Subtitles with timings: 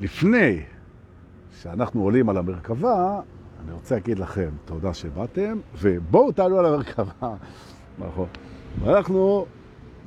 [0.00, 0.60] לפני
[1.62, 3.20] שאנחנו עולים על המרכבה,
[3.64, 7.34] אני רוצה להגיד לכם תודה שבאתם, ובואו תעלו על המרכבה.
[8.06, 8.26] נכון.
[8.80, 9.46] ואנחנו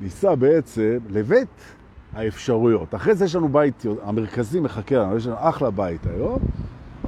[0.00, 1.74] ניסע בעצם לבית
[2.12, 2.94] האפשרויות.
[2.94, 6.38] אחרי זה יש לנו בית, המרכזי מחכה לנו, יש לנו אחלה בית היום,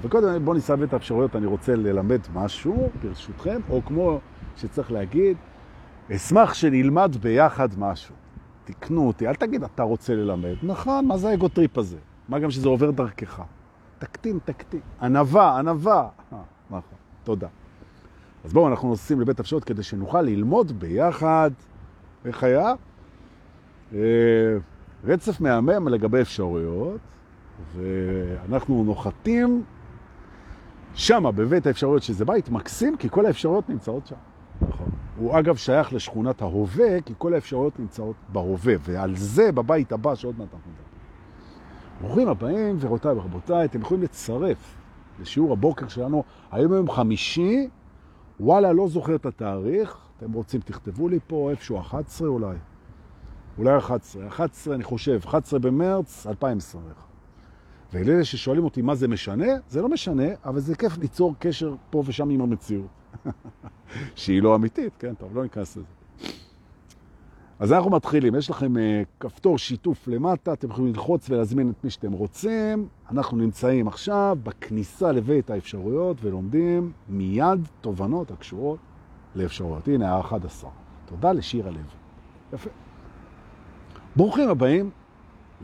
[0.03, 4.21] וקודם בואו ניסע בבית האפשרויות, אני רוצה ללמד משהו, ברשותכם, או כמו
[4.57, 5.37] שצריך להגיד,
[6.13, 8.15] אשמח שנלמד ביחד משהו.
[8.65, 10.55] תקנו אותי, אל תגיד אתה רוצה ללמד.
[10.63, 11.97] נכון, מה זה האגוטריפ הזה?
[12.29, 13.43] מה גם שזה עובר דרכך?
[13.99, 14.81] תקטין, תקטין.
[15.03, 16.09] ענבה, ענבה.
[16.33, 16.39] אה,
[16.71, 17.49] נכון, תודה.
[18.45, 21.51] אז בואו, אנחנו נוסעים לבית אפשרות כדי שנוכל ללמוד ביחד,
[22.25, 22.75] איך היה?
[23.95, 23.99] אה,
[25.05, 27.01] רצף מהמם לגבי אפשרויות,
[27.75, 29.65] ואנחנו נוחתים
[30.95, 34.17] שמה, בבית האפשרויות, שזה בית מקסים, כי כל האפשרויות נמצאות שם.
[34.61, 34.91] נכון.
[35.17, 40.35] הוא אגב שייך לשכונת ההווה, כי כל האפשרויות נמצאות בהווה, ועל זה בבית הבא שעוד
[40.39, 40.92] מעט אנחנו נדבר.
[42.03, 44.77] ברוכים הבאים, ורבותיי ורבותיי, אתם יכולים לצרף
[45.21, 47.69] לשיעור הבוקר שלנו, היום יום חמישי,
[48.41, 52.57] וואלה, לא זוכר את התאריך, אתם רוצים תכתבו לי פה איפשהו 11 אולי,
[53.59, 56.95] אולי 11, 11 אני חושב, 11 במרץ 2021.
[57.93, 62.03] ולאלה ששואלים אותי מה זה משנה, זה לא משנה, אבל זה כיף ליצור קשר פה
[62.07, 63.25] ושם עם המציאות.
[64.15, 66.02] שהיא לא אמיתית, כן, טוב, לא ניכנס לזה.
[67.63, 68.81] אז אנחנו מתחילים, יש לכם uh,
[69.21, 72.89] כפתור שיתוף למטה, אתם יכולים ללחוץ ולהזמין את מי שאתם רוצים.
[73.11, 78.79] אנחנו נמצאים עכשיו בכניסה לבית האפשרויות ולומדים מיד תובנות הקשורות
[79.35, 79.89] לאפשרויות.
[79.89, 80.67] הנה, ה-11.
[81.07, 81.87] תודה לשיר הלב.
[82.53, 82.71] יפה.
[84.17, 84.91] ברוכים הבאים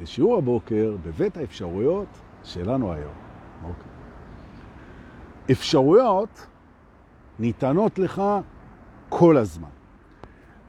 [0.00, 2.08] לשיעור הבוקר בבית האפשרויות
[2.44, 3.14] שלנו היום.
[3.62, 3.92] אוקיי.
[5.50, 6.46] אפשרויות
[7.38, 8.22] ניתנות לך
[9.08, 9.77] כל הזמן.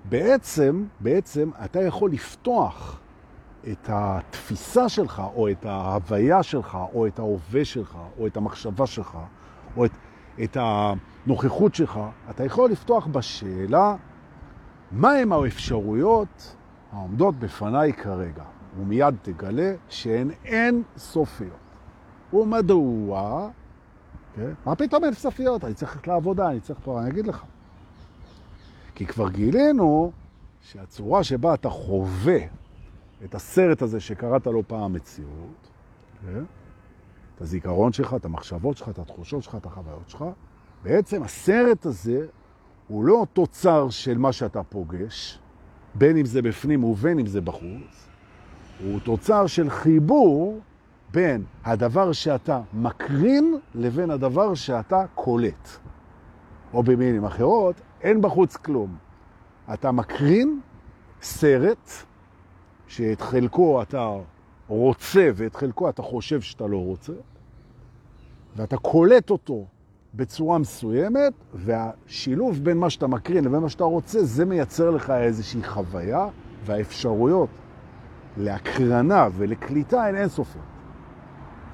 [0.10, 3.00] בעצם, בעצם אתה יכול לפתוח
[3.72, 9.18] את התפיסה שלך, או את ההוויה שלך, או את ההווה שלך, או את המחשבה שלך,
[9.78, 9.92] או את,
[10.44, 12.00] את הנוכחות שלך,
[12.30, 13.96] אתה יכול לפתוח בשאלה,
[14.92, 16.56] מהם האפשרויות
[16.92, 18.44] העומדות בפניי כרגע?
[18.80, 21.54] ומיד תגלה שהן אין סופיות.
[22.34, 23.50] ומדוע?
[24.36, 24.52] כן?
[24.66, 25.66] מה פתאום אין סופיות?
[25.66, 27.44] אני צריך לעבודה, אני צריך פה, אני אגיד לך.
[29.00, 30.12] כי כבר גילינו
[30.62, 32.38] שהצורה שבה אתה חווה
[33.24, 35.68] את הסרט הזה שקראת לו פעם מציאות,
[36.22, 36.44] כן?
[37.36, 40.26] את הזיכרון שלך, את המחשבות שלך, את התחושות שלך, את החוויות שלך,
[40.84, 42.28] בעצם הסרט הזה
[42.88, 45.40] הוא לא תוצר של מה שאתה פוגש,
[45.96, 48.08] בין אם זה בפנים ובין אם זה בחוץ,
[48.84, 50.60] הוא תוצר של חיבור
[51.12, 55.70] בין הדבר שאתה מקרין לבין הדבר שאתה קולט.
[56.74, 58.98] או במילים אחרות, אין בחוץ כלום.
[59.74, 60.60] אתה מקרין
[61.22, 61.90] סרט
[62.88, 64.16] שאת חלקו אתה
[64.68, 67.14] רוצה ואת חלקו אתה חושב שאתה לא רוצה,
[68.56, 69.66] ואתה קולט אותו
[70.14, 75.64] בצורה מסוימת, והשילוב בין מה שאתה מקרין לבין מה שאתה רוצה, זה מייצר לך איזושהי
[75.64, 76.28] חוויה,
[76.66, 77.50] והאפשרויות
[78.38, 80.66] להקרנה ולקליטה הן אינסופיות.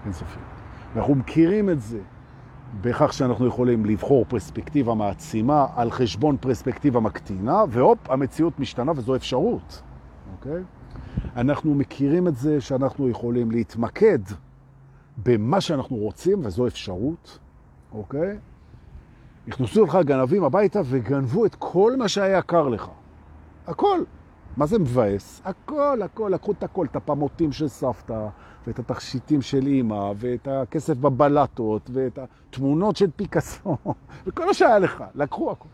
[0.05, 0.45] אינסופיות.
[0.95, 1.99] אנחנו מכירים את זה
[2.81, 9.81] בכך שאנחנו יכולים לבחור פרספקטיבה מעצימה על חשבון פרספקטיבה מקטינה, והופ, המציאות משתנה וזו אפשרות.
[10.31, 10.63] אוקיי?
[11.35, 14.19] אנחנו מכירים את זה שאנחנו יכולים להתמקד
[15.23, 17.39] במה שאנחנו רוצים, וזו אפשרות.
[17.91, 18.37] אוקיי?
[19.47, 22.87] נכנסו לך גנבים הביתה וגנבו את כל מה שהיה יקר לך.
[23.67, 23.99] הכל.
[24.57, 25.41] מה זה מבאס?
[25.45, 28.27] הכל, הכל, לקחו את הכל, את הפמוטים של סבתא,
[28.67, 33.77] ואת התכשיטים של אימא, ואת הכסף בבלטות, ואת התמונות של פיקאסו,
[34.27, 35.69] וכל מה שהיה לך, לקחו הכל.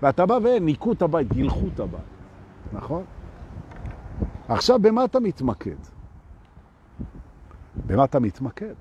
[0.00, 2.00] ואתה בא וניקו את הבית, גילחו את הבית,
[2.72, 3.04] נכון?
[4.48, 5.76] עכשיו, במה אתה מתמקד?
[7.86, 8.74] במה אתה מתמקד?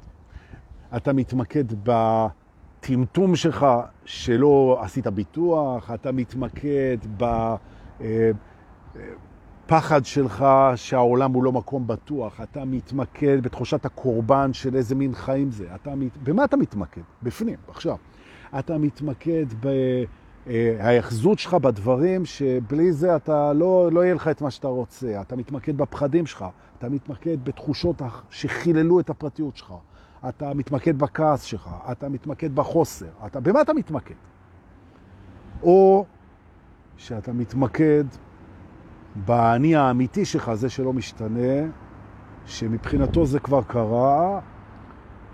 [0.96, 3.66] אתה מתמקד בטמטום שלך
[4.06, 7.24] שלא עשית ביטוח, אתה מתמקד ב...
[8.02, 8.32] אה,
[9.66, 10.46] פחד שלך
[10.76, 15.68] שהעולם הוא לא מקום בטוח, אתה מתמקד בתחושת הקורבן של איזה מין חיים זה.
[15.76, 16.18] אתה מת...
[16.18, 17.02] במה אתה מתמקד?
[17.24, 17.98] בפנים, עכשיו.
[18.60, 19.46] אתה מתמקד
[20.48, 25.22] בהאחזות שלך בדברים שבלי זה אתה לא, לא יהיה לך את מה שאתה רוצה.
[25.22, 26.46] אתה מתמקד בפחדים שלך,
[26.78, 29.74] אתה מתמקד בתחושות שחיללו את הפרטיות שלך.
[30.30, 33.10] אתה מתמקד בכעס שלך, אתה מתמקד בחוסר.
[33.26, 33.40] אתה...
[33.40, 34.16] במה אתה מתמקד?
[35.64, 36.06] או
[36.98, 38.04] שאתה מתמקד
[39.16, 41.70] באני האמיתי שלך, זה שלא משתנה,
[42.46, 44.40] שמבחינתו זה כבר קרה,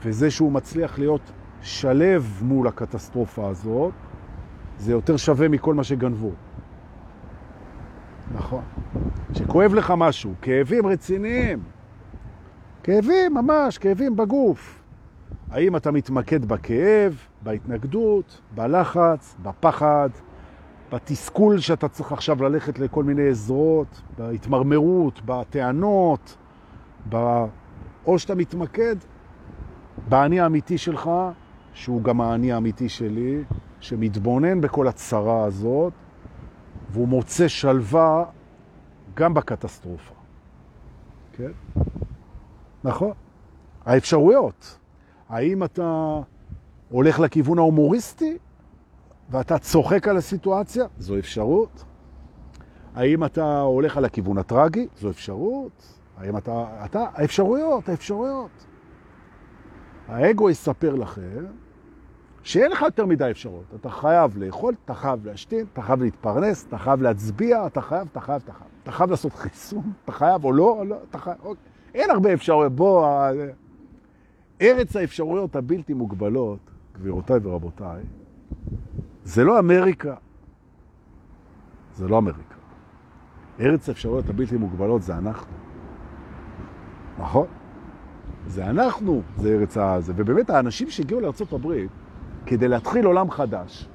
[0.03, 1.31] וזה שהוא מצליח להיות
[1.61, 3.93] שלב מול הקטסטרופה הזאת,
[4.77, 6.31] זה יותר שווה מכל מה שגנבו.
[8.35, 8.63] נכון.
[9.33, 11.59] שכואב לך משהו, כאבים רציניים,
[12.83, 14.83] כאבים ממש, כאבים בגוף.
[15.51, 20.09] האם אתה מתמקד בכאב, בהתנגדות, בלחץ, בפחד,
[20.91, 26.37] בתסכול שאתה צריך עכשיו ללכת לכל מיני עזרות, בהתמרמרות, בטענות,
[27.09, 27.15] ב...
[28.05, 28.95] או שאתה מתמקד
[30.09, 31.09] באני האמיתי שלך,
[31.73, 33.43] שהוא גם האני האמיתי שלי,
[33.79, 35.93] שמתבונן בכל הצרה הזאת,
[36.91, 38.25] והוא מוצא שלווה
[39.13, 40.13] גם בקטסטרופה.
[41.33, 41.51] כן?
[42.83, 43.11] נכון.
[43.85, 44.77] האפשרויות.
[45.29, 46.19] האם אתה
[46.89, 48.37] הולך לכיוון ההומוריסטי
[49.29, 50.85] ואתה צוחק על הסיטואציה?
[50.97, 51.83] זו אפשרות.
[52.95, 54.87] האם אתה הולך על הכיוון הטרגי?
[54.97, 55.99] זו אפשרות.
[56.17, 56.85] האם אתה...
[56.85, 57.05] אתה...
[57.13, 58.65] האפשרויות, האפשרויות.
[60.07, 61.45] האגו יספר לכם
[62.43, 63.63] שאין לך יותר מדי אפשרות.
[63.75, 68.19] אתה חייב לאכול, אתה חייב להשתין, אתה חייב להתפרנס, אתה חייב להצביע, אתה חייב, אתה
[68.21, 68.69] חייב, אתה חייב.
[68.83, 71.37] אתה חייב לעשות חיסון, אתה חייב או לא, לא, אתה חייב.
[71.43, 71.63] אוקיי.
[71.93, 72.75] אין הרבה אפשרויות.
[72.75, 73.07] בוא,
[74.61, 76.59] ארץ האפשרויות הבלתי מוגבלות,
[76.93, 78.03] גבירותיי ורבותיי,
[79.29, 80.15] זה לא אמריקה.
[81.95, 82.55] זה לא אמריקה.
[83.59, 85.53] ארץ האפשרויות הבלתי מוגבלות זה אנחנו.
[87.19, 87.47] נכון?
[88.47, 90.13] זה אנחנו, זה ארץ הזה.
[90.15, 91.91] ובאמת האנשים שהגיעו לארצות הברית
[92.45, 93.87] כדי להתחיל עולם חדש,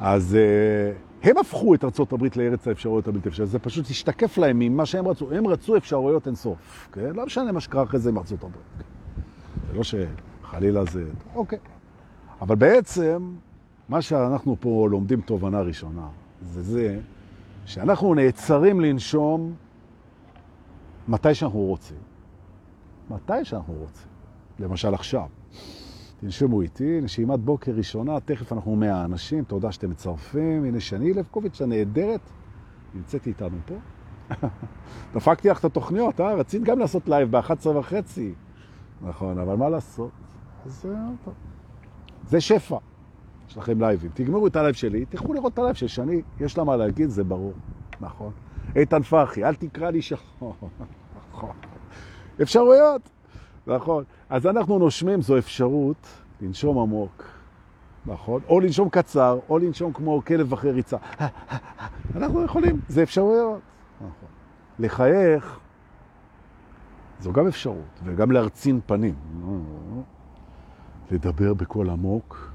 [0.00, 3.50] אז uh, הם הפכו את ארצות הברית לארץ האפשרויות הבלתי אפשריות.
[3.50, 5.32] זה פשוט השתקף להם ממה שהם רצו.
[5.32, 7.10] הם רצו אפשרויות אינסוף, כן?
[7.14, 8.84] לא משנה מה שקרה אחרי זה עם ארצות הברית.
[9.68, 11.04] זה לא שחלילה זה...
[11.34, 11.58] אוקיי.
[12.40, 13.30] אבל בעצם,
[13.88, 16.08] מה שאנחנו פה לומדים תובנה ראשונה,
[16.42, 17.00] זה זה
[17.66, 19.54] שאנחנו נעצרים לנשום
[21.08, 21.96] מתי שאנחנו רוצים.
[23.10, 24.08] מתי שאנחנו רוצים.
[24.58, 25.26] למשל עכשיו.
[26.20, 30.64] תנשמו איתי, נשימת בוקר ראשונה, תכף אנחנו 100 אנשים, תודה שאתם מצרפים.
[30.64, 32.20] הנה שני לבקוביץ' הנהדרת,
[32.94, 33.74] נמצאת איתנו פה.
[35.14, 36.34] דפקתי לך את התוכניות, אה?
[36.34, 38.34] רצית גם לעשות לייב ב-11 וחצי.
[39.02, 40.10] נכון, אבל מה לעשות?
[40.66, 40.96] זה,
[42.28, 42.78] זה שפע.
[43.48, 44.10] יש לכם לייבים.
[44.14, 47.24] תגמרו את הלייב שלי, תלכו לראות את הלייב של שני, יש לה מה להגיד, זה
[47.24, 47.52] ברור.
[48.00, 48.32] נכון.
[48.76, 50.54] איתן פחי, אל תקרא לי שחור.
[51.32, 51.50] נכון.
[52.42, 53.02] אפשרויות.
[53.66, 54.04] נכון.
[54.30, 56.08] אז אנחנו נושמים, זו אפשרות
[56.40, 57.24] לנשום עמוק.
[58.06, 58.40] נכון?
[58.48, 60.96] או לנשום קצר, או לנשום כמו כלב אחרי ריצה.
[62.16, 63.60] אנחנו יכולים, זה אפשרויות.
[63.96, 64.28] נכון.
[64.78, 65.58] לחייך
[67.20, 69.14] זו גם אפשרות, וגם להרצין פנים.
[71.10, 72.52] לדבר בקול עמוק,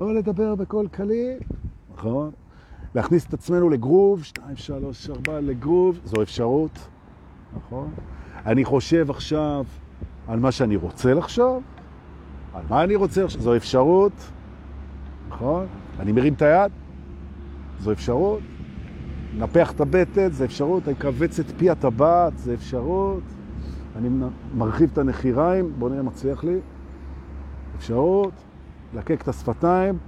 [0.00, 1.38] או לדבר בקול קליל,
[1.94, 2.30] נכון?
[2.94, 6.88] להכניס את עצמנו לגרוב, 2, 3, 4 לגרוב, זו אפשרות,
[7.56, 7.90] נכון?
[8.46, 9.64] אני חושב עכשיו
[10.28, 11.62] על מה שאני רוצה לחשוב,
[12.54, 14.30] על מה אני רוצה לחשוב, זו אפשרות,
[15.28, 15.66] נכון?
[15.98, 16.72] אני מרים את היד,
[17.78, 18.40] זו אפשרות.
[19.38, 20.88] נפח את הבטן, זו אפשרות.
[20.88, 23.22] אני קבץ את פי הטבעת, זו אפשרות.
[23.96, 24.08] אני
[24.54, 26.58] מרחיב את הנחיריים, בוא נראה מצליח לי.
[27.76, 28.32] אפשרות.
[28.94, 29.98] לקק את השפתיים,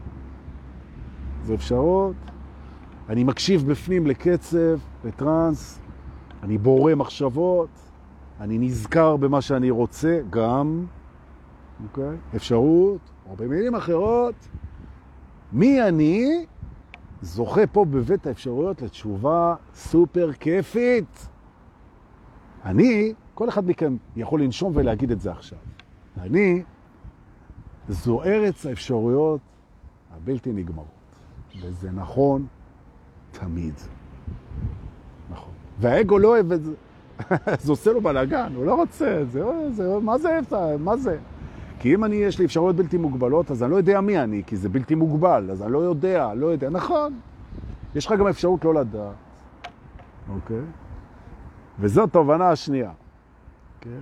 [1.44, 2.16] זו אפשרות.
[3.08, 5.80] אני מקשיב בפנים לקצב, לטרנס.
[6.42, 7.68] אני בורא מחשבות.
[8.40, 10.86] אני נזכר במה שאני רוצה, גם,
[11.84, 12.16] אוקיי?
[12.36, 13.00] אפשרות,
[13.30, 14.34] או במילים אחרות,
[15.52, 16.46] מי אני
[17.22, 21.28] זוכה פה בבית האפשרויות לתשובה סופר כיפית.
[22.64, 25.58] אני, כל אחד מכם יכול לנשום ולהגיד את זה עכשיו.
[26.20, 26.62] אני,
[27.88, 29.40] זו ארץ האפשרויות
[30.16, 30.86] הבלתי נגמרות.
[31.62, 32.46] וזה נכון
[33.30, 33.74] תמיד.
[35.30, 35.52] נכון.
[35.78, 36.72] והאגו לא אוהב את זה.
[37.64, 40.40] זה עושה לו בלאגן, הוא לא רוצה את זה, זה, מה זה,
[40.78, 41.18] מה זה?
[41.78, 44.56] כי אם אני, יש לי אפשרויות בלתי מוגבלות, אז אני לא יודע מי אני, כי
[44.56, 46.70] זה בלתי מוגבל, אז אני לא יודע, לא יודע.
[46.70, 47.18] נכון,
[47.94, 49.14] יש לך גם אפשרות לא לדעת,
[50.28, 50.60] אוקיי?
[51.80, 52.90] וזו התובנה השנייה,
[53.80, 54.00] כן?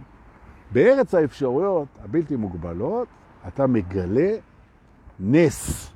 [0.73, 3.09] בארץ האפשרויות הבלתי מוגבלות,
[3.49, 4.37] אתה מגלה
[5.21, 5.91] נס,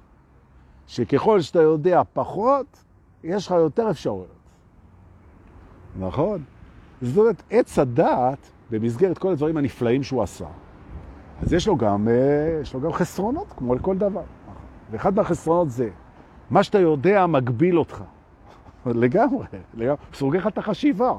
[0.86, 2.84] שככל שאתה יודע פחות,
[3.24, 4.38] יש לך יותר אפשרויות.
[5.98, 6.42] נכון?
[7.02, 10.46] זאת אומרת, עץ הדעת, במסגרת כל הדברים הנפלאים שהוא עשה,
[11.42, 14.22] אז יש לו גם, אה, יש לו גם חסרונות, כמו לכל דבר.
[14.90, 15.90] ואחד מהחסרונות זה,
[16.50, 18.04] מה שאתה יודע מגביל אותך.
[18.86, 21.12] לגמרי, לגמרי, סוגר לך את החשיבה.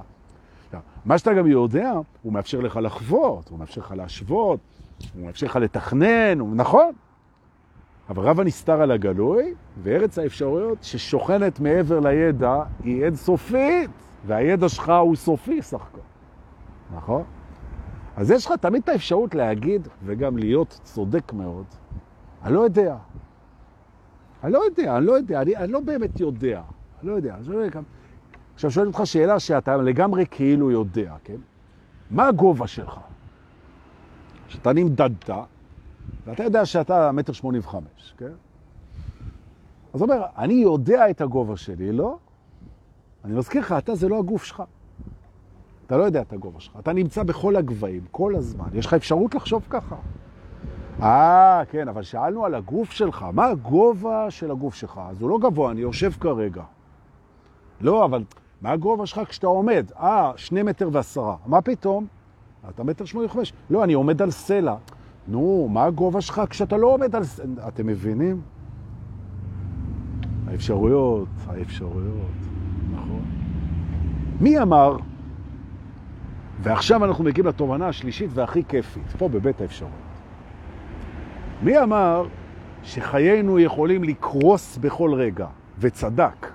[1.05, 4.59] מה שאתה גם יודע, הוא מאפשר לך לחוות, הוא מאפשר לך להשוות,
[5.13, 6.91] הוא מאפשר לך לתכנן, הוא נכון.
[8.09, 9.53] אבל רב הנסתר על הגלוי,
[9.83, 13.89] וארץ האפשרויות ששוכנת מעבר לידע היא אין סופית,
[14.27, 15.99] והידע שלך הוא סופי סך הכל.
[16.95, 17.23] נכון?
[18.17, 21.65] אז יש לך תמיד את האפשרות להגיד, וגם להיות צודק מאוד,
[22.43, 22.95] אני לא יודע.
[24.43, 26.61] אני לא יודע, אני לא יודע, אני, אני לא באמת יודע.
[27.01, 27.35] אני לא יודע.
[28.53, 31.37] עכשיו שואל אותך שאלה שאתה לגמרי כאילו יודע, כן?
[32.11, 32.99] מה הגובה שלך?
[34.49, 35.29] שאתה נמדדת,
[36.25, 38.31] ואתה יודע שאתה מטר שמונים וחמש, כן?
[39.93, 42.17] אז אומר, אני יודע את הגובה שלי, לא?
[43.25, 44.63] אני מזכיר לך, אתה זה לא הגוף שלך.
[45.85, 46.77] אתה לא יודע את הגובה שלך.
[46.79, 48.67] אתה נמצא בכל הגבהים, כל הזמן.
[48.73, 49.95] יש לך אפשרות לחשוב ככה.
[51.01, 53.25] אה, כן, אבל שאלנו על הגוף שלך.
[53.33, 55.01] מה הגובה של הגוף שלך?
[55.09, 56.63] אז הוא לא גבוה, אני יושב כרגע.
[57.81, 58.23] לא, אבל
[58.61, 59.91] מה הגובה שלך כשאתה עומד?
[59.99, 61.35] אה, שני מטר ועשרה.
[61.45, 62.07] מה פתאום?
[62.69, 63.53] אתה מטר שמונה וחמש.
[63.69, 64.75] לא, אני עומד על סלע.
[65.27, 67.67] נו, מה הגובה שלך כשאתה לא עומד על סלע?
[67.67, 68.41] אתם מבינים?
[70.47, 72.31] האפשרויות, האפשרויות,
[72.93, 73.21] נכון.
[74.41, 74.97] מי אמר,
[76.61, 79.95] ועכשיו אנחנו מגיעים לתובנה השלישית והכי כיפית, פה בבית האפשרויות.
[81.63, 82.27] מי אמר
[82.83, 85.47] שחיינו יכולים לקרוס בכל רגע,
[85.79, 86.47] וצדק?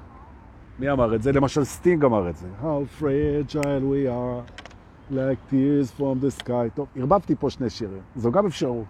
[0.79, 1.33] מי אמר את זה?
[1.33, 2.47] למשל סטינג אמר את זה.
[2.63, 4.64] How fragile we are,
[5.11, 6.71] like tears from the sky.
[6.75, 8.85] טוב, הרבבתי פה שני שירים, זו גם אפשרות.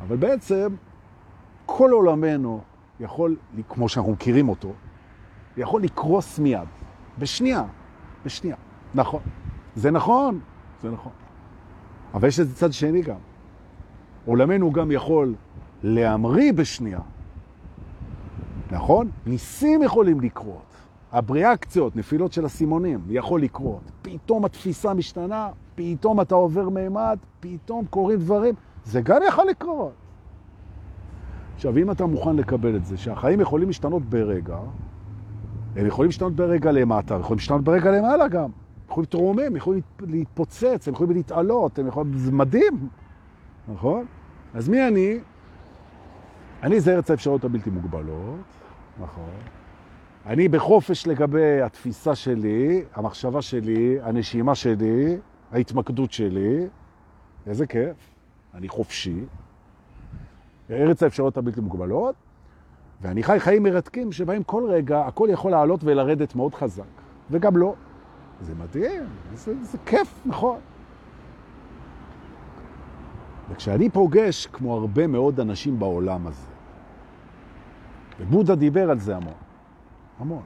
[0.00, 0.74] אבל בעצם
[1.66, 2.60] כל עולמנו
[3.00, 3.36] יכול,
[3.68, 4.72] כמו שאנחנו מכירים אותו,
[5.56, 6.68] יכול לקרוס מיד,
[7.18, 7.64] בשנייה,
[8.24, 8.56] בשנייה.
[8.94, 9.20] נכון.
[9.76, 10.40] זה נכון,
[10.82, 11.12] זה נכון.
[12.14, 13.18] אבל יש איזה צד שני גם.
[14.26, 15.34] עולמנו גם יכול
[15.82, 17.00] להמריא בשנייה.
[18.70, 19.10] נכון?
[19.26, 20.67] ניסים יכולים לקרות.
[21.12, 23.80] הבריאקציות, נפילות של הסימונים, יכול לקרות.
[24.02, 28.54] פתאום התפיסה משתנה, פתאום אתה עובר מימד, פתאום קורים דברים.
[28.84, 29.92] זה גם יכול לקרות.
[31.54, 34.58] עכשיו, אם אתה מוכן לקבל את זה, שהחיים יכולים להשתנות ברגע,
[35.76, 38.42] הם יכולים להשתנות ברגע למטה, הם יכולים להשתנות ברגע למעלה גם.
[38.42, 38.50] הם
[38.90, 42.18] יכולים להתרומם, הם יכולים להתפוצץ, הם יכולים להתעלות, הם יכולים...
[42.18, 42.88] זה מדהים,
[43.68, 44.06] נכון?
[44.54, 45.18] אז מי אני?
[46.62, 48.40] אני זה ארץ האפשרות הבלתי מוגבלות,
[49.00, 49.57] נכון.
[50.26, 55.16] אני בחופש לגבי התפיסה שלי, המחשבה שלי, הנשימה שלי,
[55.52, 56.66] ההתמקדות שלי.
[57.46, 57.96] איזה כיף,
[58.54, 59.24] אני חופשי.
[60.70, 62.14] ארץ האפשרות הבלתי מוגבלות,
[63.00, 66.82] ואני חי חיים מרתקים שבהם כל רגע הכל יכול לעלות ולרדת מאוד חזק,
[67.30, 67.74] וגם לא.
[68.40, 70.58] זה מדהים, זה, זה כיף, נכון.
[73.50, 76.48] וכשאני פוגש, כמו הרבה מאוד אנשים בעולם הזה,
[78.20, 79.32] ובודה דיבר על זה המון,
[80.18, 80.42] המון,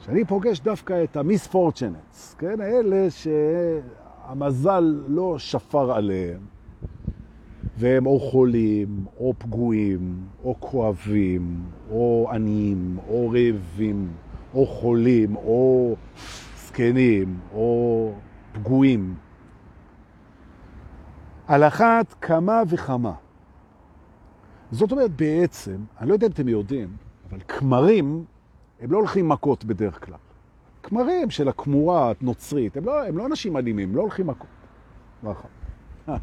[0.00, 6.40] כשאני פוגש דווקא את המיספורצ'נטס, כן, אלה שהמזל לא שפר עליהם,
[7.78, 14.08] והם או חולים, או פגועים, או כואבים, או עניים, או רעבים,
[14.54, 15.96] או חולים, או
[16.56, 18.12] זקנים, או
[18.52, 19.14] פגועים.
[21.46, 23.12] על אחת כמה וכמה.
[24.70, 26.88] זאת אומרת, בעצם, אני לא יודע אם אתם יודעים,
[27.30, 28.24] אבל כמרים,
[28.80, 30.16] הם לא הולכים מכות בדרך כלל.
[30.82, 34.48] כמרים של הכמורה הנוצרית, הם לא, הם לא אנשים אלימים, הם לא הולכים מכות.
[35.22, 35.50] נכון.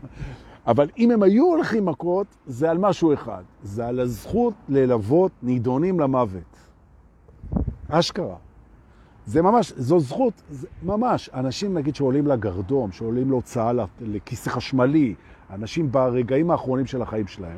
[0.67, 3.43] אבל אם הם היו הולכים מכות, זה על משהו אחד.
[3.63, 6.57] זה על הזכות ללוות נידונים למוות.
[7.89, 8.35] אשכרה.
[9.25, 11.29] זה ממש, זו זכות, זה ממש.
[11.33, 13.71] אנשים, נגיד, שעולים לגרדום, שעולים להוצאה
[14.01, 15.15] לכיסא חשמלי,
[15.49, 17.57] אנשים ברגעים האחרונים של החיים שלהם,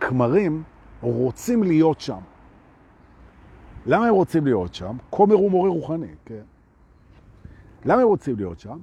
[0.00, 0.62] כמרים
[1.00, 2.18] רוצים להיות שם.
[3.88, 4.96] למה הם רוצים להיות שם?
[5.10, 6.42] כומר הוא מורה רוחני, כן.
[7.84, 8.78] למה הם רוצים להיות שם?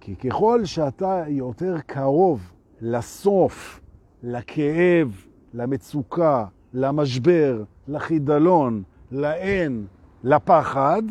[0.00, 3.80] כי ככל שאתה יותר קרוב לסוף,
[4.22, 8.82] לכאב, למצוקה, למשבר, לחידלון,
[9.12, 9.86] לאין,
[10.24, 11.02] לפחד,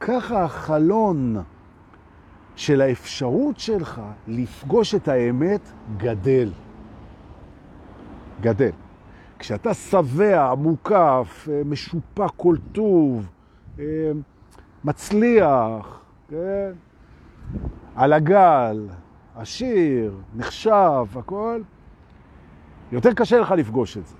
[0.00, 1.36] ככה החלון
[2.56, 6.50] של האפשרות שלך לפגוש את האמת גדל.
[8.40, 8.70] גדל.
[9.40, 13.28] כשאתה שבע, מוקף, משופע כל טוב,
[14.84, 16.70] מצליח, כן?
[17.94, 18.88] על הגל,
[19.36, 21.60] עשיר, נחשב, הכל,
[22.92, 24.14] יותר קשה לך לפגוש את זה.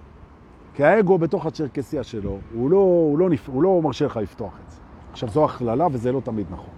[0.75, 4.71] כי האגו בתוך הצ'רקסיה שלו, הוא לא, הוא לא, הוא לא מרשה לך לפתוח את
[4.71, 4.81] זה.
[5.12, 6.75] עכשיו, זו הכללה וזה לא תמיד נכון.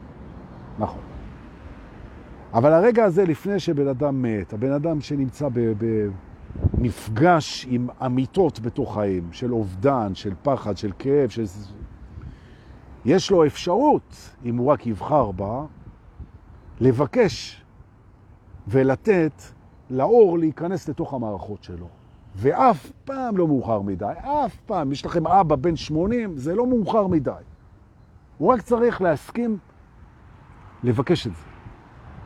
[0.79, 1.03] נכון.
[2.55, 5.49] אבל הרגע הזה, לפני שבן אדם מת, הבן אדם שנמצא
[6.57, 11.45] במפגש עם אמיתות בתוך חיים, של אובדן, של פחד, של כאב, של...
[13.05, 15.65] יש לו אפשרות, אם הוא רק יבחר בה,
[16.81, 17.63] לבקש
[18.69, 19.43] ולתת
[19.91, 21.89] לאור להיכנס לתוך המערכות שלו.
[22.35, 24.93] ואף פעם לא מאוחר מדי, אף פעם.
[24.93, 27.33] יש לכם אבא בן 80, זה לא מאוחר מדי.
[28.39, 29.59] הוא רק צריך להסכים
[30.83, 31.43] לבקש את זה.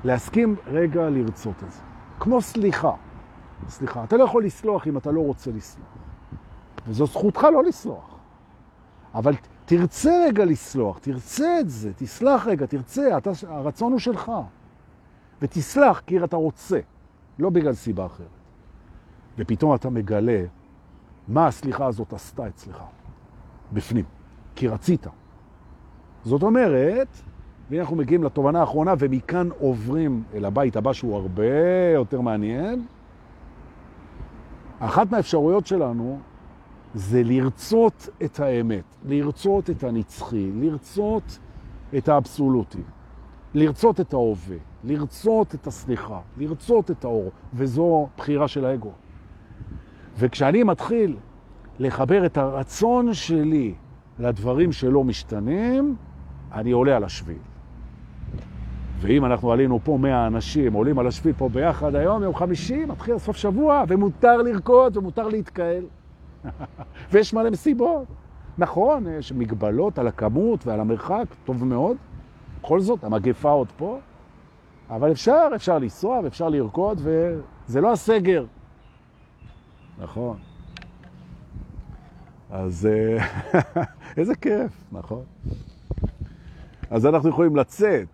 [0.04, 1.80] להסכים רגע לרצות את זה.
[2.20, 2.92] כמו סליחה.
[3.68, 5.88] סליחה, אתה לא יכול לסלוח אם אתה לא רוצה לסלוח.
[6.86, 8.16] וזו זכותך לא לסלוח.
[9.14, 9.32] אבל
[9.64, 14.32] תרצה רגע לסלוח, תרצה את זה, תסלח רגע, תרצה, אתה, הרצון הוא שלך.
[15.42, 16.80] ותסלח כי אתה רוצה,
[17.38, 18.26] לא בגלל סיבה אחרת.
[19.38, 20.44] ופתאום אתה מגלה
[21.28, 22.82] מה הסליחה הזאת עשתה אצלך,
[23.72, 24.04] בפנים,
[24.54, 25.06] כי רצית.
[26.24, 27.08] זאת אומרת,
[27.70, 31.44] והנה אנחנו מגיעים לתובנה האחרונה, ומכאן עוברים אל הבית הבא שהוא הרבה
[31.94, 32.86] יותר מעניין.
[34.78, 36.18] אחת מהאפשרויות שלנו
[36.94, 41.38] זה לרצות את האמת, לרצות את הנצחי, לרצות
[41.96, 42.82] את האבסולוטי,
[43.54, 48.92] לרצות את ההווה, לרצות את הסליחה, לרצות את האור, וזו בחירה של האגו.
[50.18, 51.16] וכשאני מתחיל
[51.78, 53.74] לחבר את הרצון שלי
[54.18, 55.96] לדברים שלא משתנים,
[56.52, 57.55] אני עולה על השביל.
[59.00, 63.18] ואם אנחנו עלינו פה 100 אנשים, עולים על השביל פה ביחד היום, יום חמישי, מתחיל
[63.18, 65.84] סוף שבוע, ומותר לרקוד ומותר להתקהל.
[67.12, 68.04] ויש מלא מסיבות.
[68.58, 71.96] נכון, יש מגבלות על הכמות ועל המרחק, טוב מאוד.
[72.60, 73.98] בכל זאת, המגפה עוד פה,
[74.90, 78.44] אבל אפשר, אפשר לנסוע ואפשר לרקוד, וזה לא הסגר.
[79.98, 80.36] נכון.
[82.50, 83.26] אז אה,
[84.18, 85.22] איזה כיף, נכון.
[86.90, 88.08] אז אנחנו יכולים לצאת,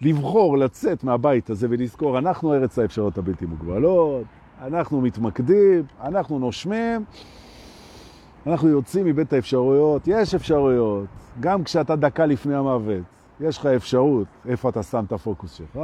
[0.00, 4.24] לבחור לצאת מהבית הזה ולזכור, אנחנו ארץ האפשרות הבלתי מוגבלות,
[4.62, 7.04] אנחנו מתמקדים, אנחנו נושמים,
[8.46, 11.06] אנחנו יוצאים מבית האפשרויות, יש אפשרויות,
[11.40, 13.02] גם כשאתה דקה לפני המוות,
[13.40, 15.80] יש לך אפשרות איפה אתה שם את הפוקוס שלך,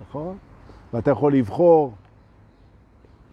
[0.00, 0.36] נכון?
[0.92, 1.92] ואתה יכול לבחור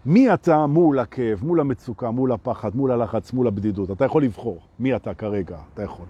[0.06, 3.90] מי אתה מול הכאב, מול המצוקה, מול הפחד, מול הלחץ, מול הבדידות.
[3.90, 6.06] אתה יכול לבחור מי אתה כרגע, אתה יכול.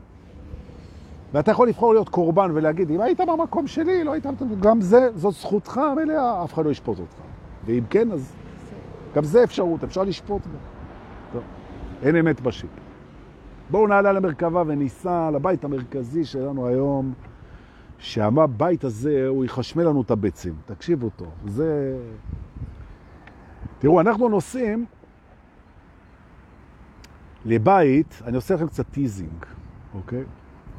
[1.34, 4.26] ואתה יכול לבחור להיות קורבן ולהגיד, אם היית במקום שלי, לא היית...
[4.60, 7.16] גם זה, זאת זכותך המלאה, אף אחד לא ישפוט אותך.
[7.66, 8.32] ואם כן, אז
[9.14, 10.52] גם זה אפשרות, אפשר לשפוט גם.
[11.32, 11.42] טוב,
[12.02, 12.70] אין אמת בשיט.
[13.70, 17.12] בואו נעלה למרכבה וניסע לבית המרכזי שלנו היום,
[17.98, 20.54] שהבית הזה, הוא יחשמל לנו את הביצים.
[20.66, 21.96] תקשיבו טוב, זה...
[23.78, 24.84] תראו, אנחנו נוסעים
[27.44, 29.44] לבית, אני עושה לכם קצת teasing,
[29.94, 30.24] אוקיי?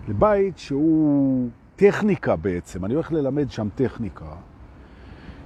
[0.08, 4.36] לבית שהוא טכניקה בעצם, אני הולך ללמד שם טכניקה,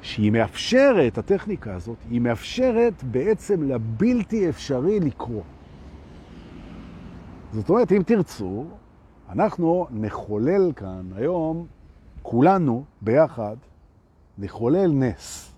[0.02, 5.41] שהיא מאפשרת, הטכניקה הזאת, היא מאפשרת בעצם לבלתי אפשרי לקרוא.
[7.54, 8.65] זאת אומרת, אם תרצו,
[9.30, 11.65] אנחנו נחולל כאן היום,
[12.22, 13.56] כולנו ביחד,
[14.38, 15.54] נחולל נס.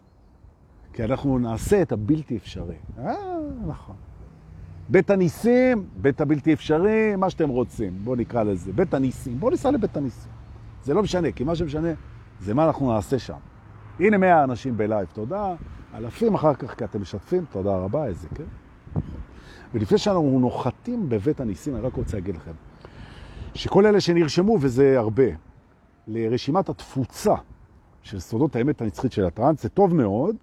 [0.93, 2.75] כי אנחנו נעשה את הבלתי אפשרי.
[2.97, 3.13] אה,
[3.67, 3.95] נכון.
[4.91, 8.73] בית הניסים, בית הבלתי אפשרי, מה שאתם רוצים, בואו נקרא לזה.
[8.73, 10.32] בית הניסים, בואו ניסע לבית הניסים.
[10.84, 11.89] זה לא משנה, כי מה שמשנה
[12.39, 13.38] זה מה אנחנו נעשה שם.
[13.99, 15.56] הנה מאה אנשים בלייב, תודה.
[15.93, 18.43] אלפים אחר כך, כי אתם משתפים, תודה רבה, איזה כן.
[19.73, 22.51] ולפני שאנחנו נוחתים בבית הניסים, אני רק רוצה להגיד לכם,
[23.54, 25.23] שכל אלה שנרשמו, וזה הרבה,
[26.08, 27.36] לרשימת התפוצה
[28.01, 30.36] של סודות האמת הנצחית של הטרנס, זה טוב מאוד,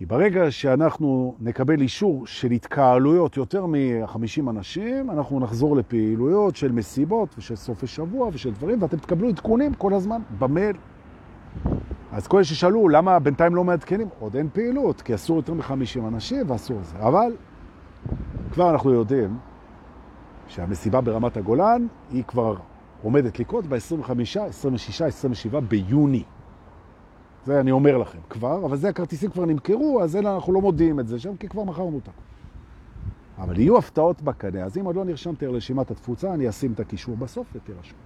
[0.00, 7.34] כי ברגע שאנחנו נקבל אישור של התקהלויות יותר מ-50 אנשים, אנחנו נחזור לפעילויות של מסיבות
[7.38, 10.76] ושל סופי שבוע ושל דברים, ואתם תקבלו עדכונים כל הזמן במייל.
[12.12, 16.50] אז כל ששאלו למה בינתיים לא מעדכנים, עוד אין פעילות, כי אסור יותר מ-50 אנשים
[16.50, 16.98] ואסור זה.
[16.98, 17.32] אבל
[18.52, 19.38] כבר אנחנו יודעים
[20.48, 22.54] שהמסיבה ברמת הגולן היא כבר
[23.02, 24.10] עומדת לקרות ב-25,
[24.48, 26.24] 26, 27 ביוני.
[27.46, 31.00] זה אני אומר לכם כבר, אבל זה הכרטיסים כבר נמכרו, אז אלה אנחנו לא מודיעים
[31.00, 32.12] את זה שם, כי כבר מכרנו אותם.
[33.38, 36.80] אבל יהיו הפתעות בקנה, אז אם עוד לא נרשמתי על רשימת התפוצה, אני אשים את
[36.80, 37.98] הקישור בסוף ותירשמו.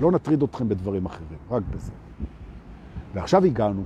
[0.00, 1.92] לא נטריד אתכם בדברים אחרים, רק בזה.
[3.14, 3.82] ועכשיו הגענו.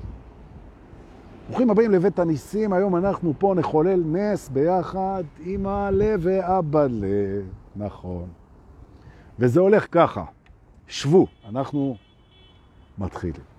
[1.48, 8.26] ברוכים הבאים לבית הניסים, היום אנחנו פה נחולל נס ביחד עם הלב ואבא לב, נכון.
[9.38, 10.24] וזה הולך ככה,
[10.86, 11.96] שבו, אנחנו
[12.98, 13.57] מתחילים.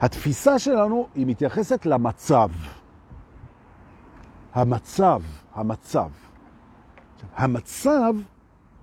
[0.00, 2.48] התפיסה שלנו היא מתייחסת למצב.
[4.54, 5.22] המצב,
[5.54, 6.10] המצב.
[7.34, 8.14] המצב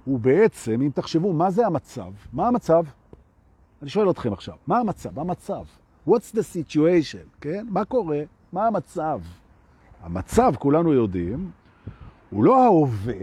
[0.06, 2.12] הוא בעצם, אם תחשבו, מה זה המצב?
[2.34, 2.84] מה המצב?
[3.82, 5.20] אני שואל אתכם עכשיו, מה המצב?
[5.20, 5.64] המצב.
[6.08, 7.66] What's the situation, כן?
[7.70, 8.22] מה קורה?
[8.54, 9.22] מה המצב?
[10.02, 11.52] המצב, כולנו יודעים,
[12.30, 13.20] הוא לא ההווה,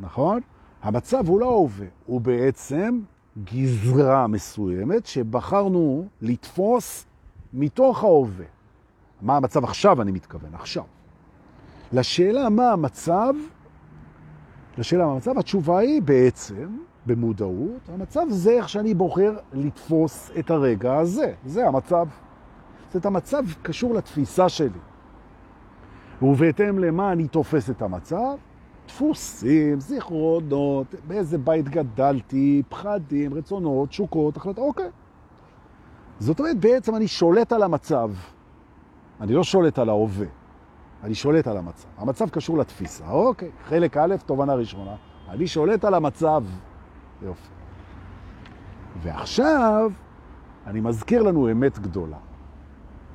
[0.00, 0.40] נכון?
[0.82, 3.00] המצב הוא לא ההווה, הוא בעצם
[3.44, 7.06] גזרה מסוימת שבחרנו לתפוס
[7.52, 8.44] מתוך ההווה.
[9.22, 10.84] מה המצב עכשיו, אני מתכוון, עכשיו.
[11.92, 13.34] לשאלה מה המצב,
[14.78, 20.98] לשאלה מה המצב, התשובה היא בעצם, במודעות, המצב זה איך שאני בוחר לתפוס את הרגע
[20.98, 21.32] הזה.
[21.46, 22.08] זה המצב.
[22.92, 24.80] זאת המצב קשור לתפיסה שלי.
[26.22, 28.36] ובהתאם למה אני תופס את המצב,
[28.86, 34.90] דפוסים, זיכרונות, באיזה בית גדלתי, פחדים, רצונות, תשוקות, החלטה, אוקיי.
[36.18, 38.10] זאת אומרת, בעצם אני שולט על המצב.
[39.20, 40.26] אני לא שולט על ההווה,
[41.02, 41.88] אני שולט על המצב.
[41.98, 43.10] המצב קשור לתפיסה.
[43.10, 44.94] אוקיי, חלק א', תובנה ראשונה.
[45.28, 46.44] אני שולט על המצב.
[47.22, 47.48] יופי.
[49.02, 49.90] ועכשיו
[50.66, 52.16] אני מזכיר לנו אמת גדולה.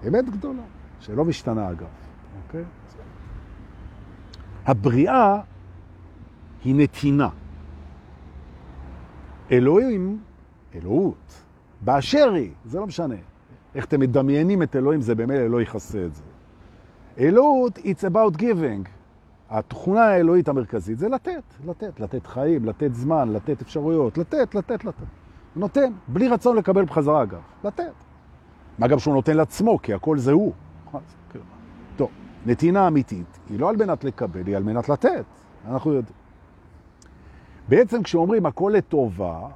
[0.08, 0.64] אמת גדולה,
[1.00, 1.88] שלא משתנה אגב,
[2.46, 2.64] אוקיי?
[4.66, 5.42] הבריאה
[6.64, 7.30] היא נתינה.
[9.52, 10.20] אלוהים,
[10.76, 11.44] אלוהות,
[11.82, 13.16] באשר היא, זה לא משנה.
[13.76, 16.24] איך אתם מדמיינים את אלוהים, זה במילא לא יכסה את זה.
[17.20, 18.90] אלוהות, it's about giving.
[19.50, 25.04] התכונה האלוהית המרכזית זה לתת, לתת, לתת חיים, לתת זמן, לתת אפשרויות, לתת, לתת, לתת.
[25.56, 27.94] נותן, בלי רצון לקבל בחזרה אגב, לתת.
[28.80, 30.54] מה גם שהוא נותן לעצמו, כי הכל זה הוא.
[31.96, 32.10] טוב,
[32.46, 35.26] נתינה אמיתית היא לא על מנת לקבל, היא על מנת לתת.
[35.68, 36.16] אנחנו יודעים.
[37.72, 39.48] בעצם כשאומרים הכל לטובה,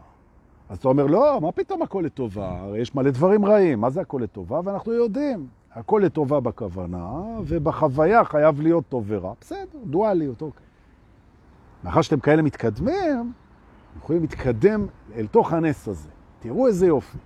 [0.70, 2.60] אז אתה אומר, לא, מה פתאום הכל לטובה?
[2.60, 4.60] הרי יש מלא דברים רעים, מה זה הכל לטובה?
[4.64, 7.12] ואנחנו יודעים, הכל לטובה בכוונה,
[7.48, 9.34] ובחוויה חייב להיות טוב ורע.
[9.42, 10.66] בסדר, דואליות, אוקיי.
[11.84, 13.34] מאחר שאתם כאלה מתקדמים,
[13.98, 16.10] יכולים להתקדם אל תוך הנס הזה.
[16.40, 17.18] תראו איזה יופי.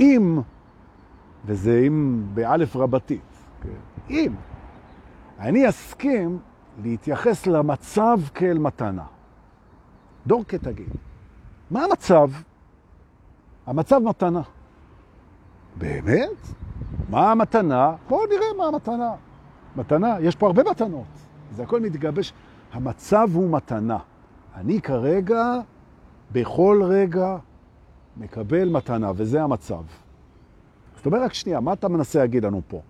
[0.00, 0.40] אם,
[1.44, 4.10] וזה אם באלף רבתית, כן?
[4.10, 4.32] אם
[5.38, 6.38] אני אסכים
[6.82, 9.04] להתייחס למצב כאל מתנה.
[10.26, 10.90] דורקה תגיד,
[11.70, 12.30] מה המצב?
[13.66, 14.42] המצב מתנה.
[15.78, 16.48] באמת?
[17.10, 17.94] מה המתנה?
[18.08, 19.12] בואו נראה מה המתנה.
[19.76, 21.06] מתנה, יש פה הרבה מתנות.
[21.52, 22.32] זה הכל מתגבש.
[22.72, 23.98] המצב הוא מתנה.
[24.54, 25.54] אני כרגע,
[26.32, 27.36] בכל רגע,
[28.16, 29.82] מקבל מתנה, וזה המצב.
[30.96, 32.80] זאת אומרת, רק שנייה, מה אתה מנסה להגיד לנו פה?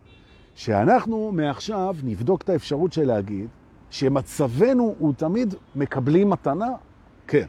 [0.54, 3.48] שאנחנו מעכשיו נבדוק את האפשרות של להגיד
[3.90, 6.68] שמצבנו הוא תמיד מקבלים מתנה?
[7.26, 7.46] כן.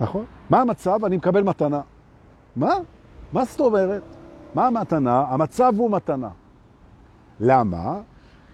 [0.00, 0.24] נכון?
[0.50, 1.04] מה המצב?
[1.04, 1.80] אני מקבל מתנה.
[2.56, 2.74] מה?
[3.32, 4.02] מה זאת אומרת?
[4.54, 5.24] מה המתנה?
[5.28, 6.28] המצב הוא מתנה.
[7.40, 8.00] למה?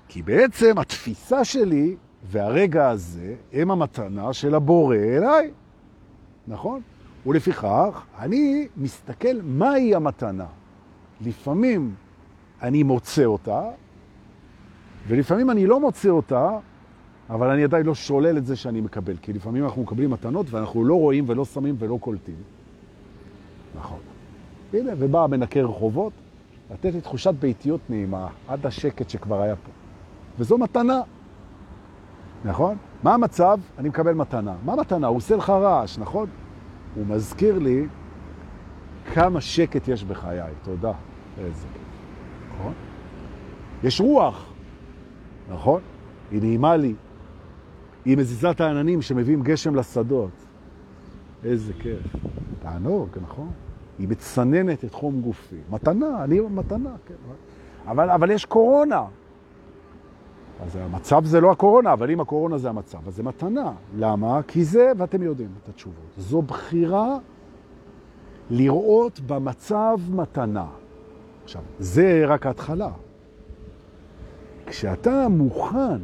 [0.08, 5.50] כי בעצם התפיסה שלי והרגע הזה הם המתנה של הבורא אליי,
[6.46, 6.80] נכון?
[7.26, 10.46] ולפיכך, אני מסתכל מהי המתנה.
[11.20, 11.94] לפעמים
[12.62, 13.62] אני מוצא אותה,
[15.06, 16.58] ולפעמים אני לא מוצא אותה,
[17.30, 20.84] אבל אני עדיין לא שולל את זה שאני מקבל, כי לפעמים אנחנו מקבלים מתנות ואנחנו
[20.84, 22.34] לא רואים ולא שמים ולא קולטים.
[23.78, 23.98] נכון.
[24.72, 26.12] הנה, ובא מנקה רחובות,
[26.70, 29.70] לתת לי תחושת ביתיות נעימה עד השקט שכבר היה פה.
[30.38, 31.00] וזו מתנה.
[32.44, 32.76] נכון?
[33.02, 33.60] מה המצב?
[33.78, 34.54] אני מקבל מתנה.
[34.64, 35.06] מה מתנה?
[35.06, 36.28] הוא עושה לך רעש, נכון?
[36.94, 37.86] הוא מזכיר לי
[39.14, 40.52] כמה שקט יש בחיי.
[40.62, 40.92] תודה.
[41.38, 41.66] איזה.
[42.54, 42.72] נכון?
[43.84, 44.55] יש רוח,
[45.50, 45.80] נכון?
[46.30, 46.94] היא נעימה לי.
[48.04, 50.30] היא מזיזת העננים שמביאים גשם לשדות.
[51.44, 52.16] איזה כיף.
[52.62, 53.50] תענוג, נכון?
[53.98, 55.56] היא מצננת את חום גופי.
[55.70, 57.14] מתנה, אני מתנה, כן.
[57.86, 59.04] אבל, אבל יש קורונה.
[60.62, 63.72] אז המצב זה לא הקורונה, אבל אם הקורונה זה המצב, אז זה מתנה.
[63.96, 64.40] למה?
[64.48, 67.18] כי זה, ואתם יודעים את התשובות, זו בחירה
[68.50, 70.66] לראות במצב מתנה.
[71.44, 72.90] עכשיו, זה רק ההתחלה.
[74.66, 76.00] כשאתה מוכן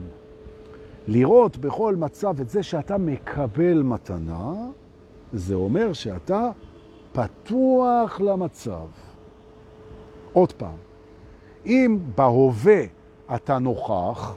[1.09, 4.55] לראות בכל מצב את זה שאתה מקבל מתנה,
[5.33, 6.51] זה אומר שאתה
[7.13, 8.87] פתוח למצב.
[10.33, 10.77] עוד פעם,
[11.67, 12.83] אם בהווה
[13.35, 14.37] אתה נוכח,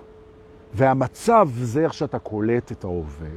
[0.73, 3.27] והמצב זה איך שאתה קולט את ההווה,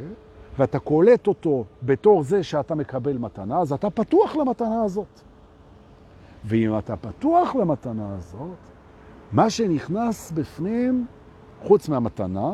[0.58, 5.20] ואתה קולט אותו בתור זה שאתה מקבל מתנה, אז אתה פתוח למתנה הזאת.
[6.44, 8.56] ואם אתה פתוח למתנה הזאת,
[9.32, 11.06] מה שנכנס בפנים,
[11.62, 12.50] חוץ מהמתנה,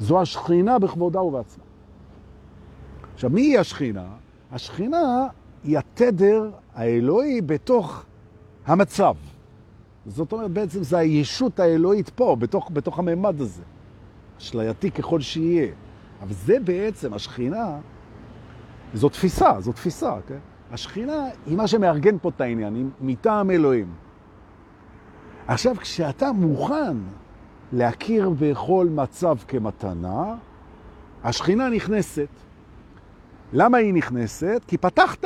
[0.00, 1.64] זו השכינה בכבודה ובעצמה.
[3.14, 4.06] עכשיו, מי היא השכינה?
[4.52, 5.26] השכינה
[5.64, 8.04] היא התדר האלוהי בתוך
[8.66, 9.14] המצב.
[10.06, 13.62] זאת אומרת, בעצם זה הישות האלוהית פה, בתוך, בתוך הממד הזה.
[14.38, 15.72] אשלייתי ככל שיהיה.
[16.22, 17.78] אבל זה בעצם, השכינה,
[18.94, 20.38] זו תפיסה, זו תפיסה, כן?
[20.70, 24.07] השכינה היא מה שמארגן פה את העניין, היא מטעם אלוהים.
[25.48, 26.96] עכשיו, כשאתה מוכן
[27.72, 30.34] להכיר בכל מצב כמתנה,
[31.24, 32.28] השכינה נכנסת.
[33.52, 34.62] למה היא נכנסת?
[34.66, 35.24] כי פתחת.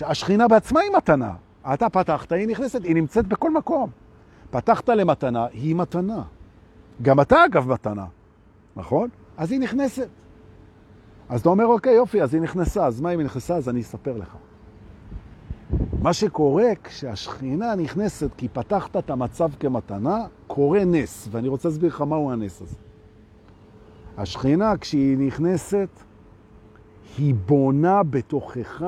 [0.00, 1.32] השכינה בעצמה היא מתנה.
[1.74, 3.90] אתה פתחת, היא נכנסת, היא נמצאת בכל מקום.
[4.50, 6.22] פתחת למתנה, היא מתנה.
[7.02, 8.06] גם אתה אגב מתנה,
[8.76, 9.08] נכון?
[9.36, 10.08] אז היא נכנסת.
[11.28, 13.56] אז אתה אומר, אוקיי, יופי, אז היא נכנסה, אז מה אם היא נכנסה?
[13.56, 14.36] אז אני אספר לך.
[16.02, 22.00] מה שקורה כשהשכינה נכנסת כי פתחת את המצב כמתנה, קורה נס, ואני רוצה להסביר לך
[22.00, 22.76] מהו הנס הזה.
[24.18, 25.88] השכינה, כשהיא נכנסת,
[27.18, 28.84] היא בונה בתוכך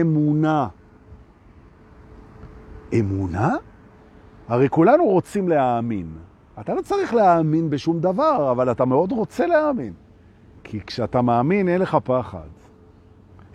[0.00, 0.68] אמונה.
[2.98, 3.54] אמונה?
[4.48, 6.06] הרי כולנו רוצים להאמין.
[6.60, 9.92] אתה לא צריך להאמין בשום דבר, אבל אתה מאוד רוצה להאמין.
[10.64, 12.48] כי כשאתה מאמין, אין לך פחד.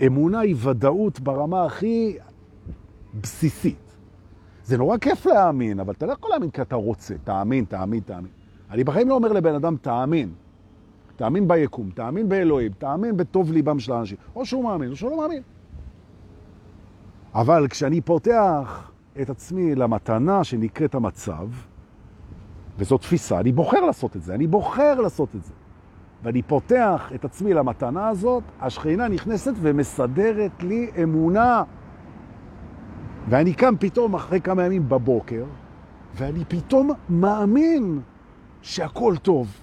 [0.05, 2.17] אמונה היא ודאות ברמה הכי
[3.21, 3.95] בסיסית.
[4.63, 7.15] זה נורא כיף להאמין, אבל אתה לא יכול להאמין כי אתה רוצה.
[7.23, 8.31] תאמין, תאמין, תאמין.
[8.71, 10.33] אני בחיים לא אומר לבן אדם, תאמין.
[11.15, 14.17] תאמין ביקום, תאמין באלוהים, תאמין בטוב ליבם של האנשים.
[14.35, 15.41] או שהוא מאמין, או שהוא לא מאמין.
[17.33, 21.47] אבל כשאני פותח את עצמי למתנה שנקראת המצב,
[22.77, 25.53] וזו תפיסה, אני בוחר לעשות את זה, אני בוחר לעשות את זה.
[26.23, 31.63] ואני פותח את עצמי למתנה הזאת, השכינה נכנסת ומסדרת לי אמונה.
[33.29, 35.45] ואני קם פתאום אחרי כמה ימים בבוקר,
[36.15, 38.01] ואני פתאום מאמין
[38.61, 39.57] שהכל טוב.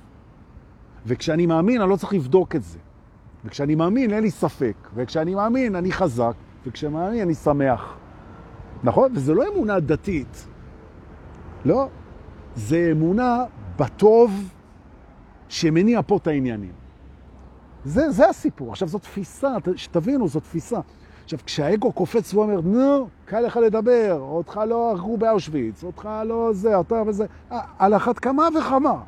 [1.07, 2.79] וכשאני מאמין, אני לא צריך לבדוק את זה.
[3.45, 4.75] וכשאני מאמין, אין לי ספק.
[4.95, 6.33] וכשאני מאמין, אני חזק.
[6.67, 7.97] וכשאני מאמין, אני שמח.
[8.85, 9.13] נכון?
[9.15, 10.47] וזה לא אמונה דתית.
[11.65, 11.89] לא.
[12.55, 13.45] זה אמונה
[13.77, 14.53] בטוב
[15.49, 16.73] שמניע פה את העניינים.
[17.85, 18.71] זה, זה הסיפור.
[18.71, 20.81] עכשיו, זו תפיסה, שתבינו, זו תפיסה.
[21.33, 26.81] עכשיו, כשהאגו קופץ ואומר, נו, קל לך לדבר, אותך לא הרגו באושוויץ, אותך לא זה,
[26.81, 27.27] אתה וזה,
[27.79, 29.03] על אחת כמה וכמה.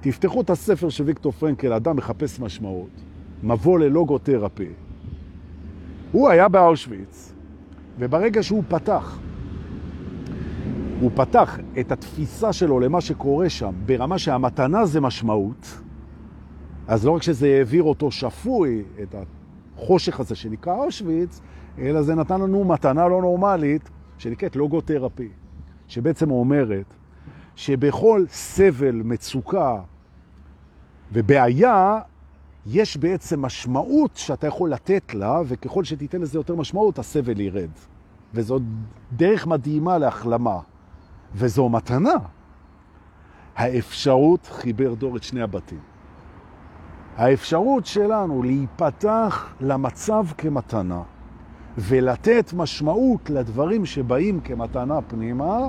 [0.00, 2.90] תפתחו את הספר של ויקטור פרנקל, אדם מחפש משמעות,
[3.42, 4.68] מבוא ללוגותרפי.
[6.12, 7.32] הוא היה באושוויץ,
[7.98, 9.18] וברגע שהוא פתח,
[11.00, 15.78] הוא פתח את התפיסה שלו למה שקורה שם, ברמה שהמתנה זה משמעות,
[16.86, 19.14] אז לא רק שזה העביר אותו שפוי, את
[19.78, 21.40] החושך הזה שנקרא אושוויץ,
[21.78, 25.28] אלא זה נתן לנו מתנה לא נורמלית, שנקראת לוגותרפי,
[25.88, 26.94] שבעצם אומרת
[27.56, 29.80] שבכל סבל, מצוקה
[31.12, 32.00] ובעיה,
[32.66, 37.70] יש בעצם משמעות שאתה יכול לתת לה, וככל שתיתן לזה יותר משמעות, הסבל ירד.
[38.34, 38.58] וזו
[39.12, 40.58] דרך מדהימה להחלמה,
[41.34, 42.16] וזו מתנה.
[43.56, 45.80] האפשרות חיבר דור את שני הבתים.
[47.18, 51.02] האפשרות שלנו להיפתח למצב כמתנה
[51.78, 55.68] ולתת משמעות לדברים שבאים כמתנה פנימה,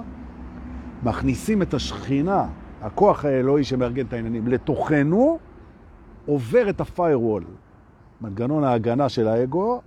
[1.03, 2.47] מכניסים את השכינה,
[2.81, 5.39] הכוח האלוהי שמארגן את העניינים, לתוכנו,
[6.25, 7.43] עובר את הפיירוול,
[8.21, 9.81] מנגנון ההגנה של האגו,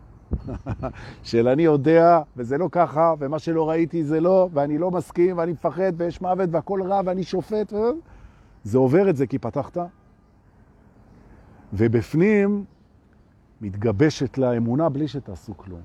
[1.23, 5.53] של אני יודע, וזה לא ככה, ומה שלא ראיתי זה לא, ואני לא מסכים, ואני
[5.53, 7.77] מפחד, ויש מוות, והכל רע, ואני שופט, ו...
[8.65, 9.79] זה עובר את זה כי פתחת,
[11.73, 12.65] ובפנים
[13.61, 15.81] מתגבשת לה אמונה בלי שתעשו כלום.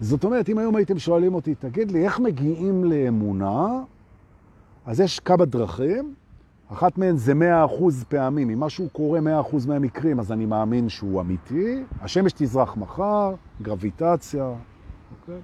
[0.00, 3.68] זאת אומרת, אם היום הייתם שואלים אותי, תגיד לי, איך מגיעים לאמונה?
[4.86, 6.14] אז יש כמה דרכים.
[6.68, 8.50] אחת מהן זה 100% פעמים.
[8.50, 11.82] אם משהו קורה 100% מהמקרים, אז אני מאמין שהוא אמיתי.
[12.00, 14.52] השמש תזרח מחר, גרביטציה.
[14.52, 15.30] Okay.
[15.30, 15.40] אוקיי?